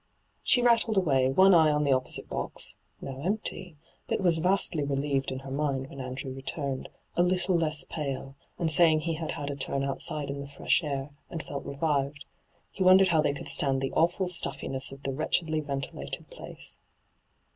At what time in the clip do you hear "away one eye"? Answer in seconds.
0.97-1.69